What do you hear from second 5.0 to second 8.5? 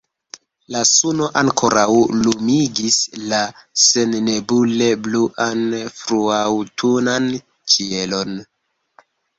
bluan fruaŭtunan ĉielon.